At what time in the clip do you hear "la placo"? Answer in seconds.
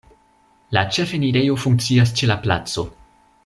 2.33-2.89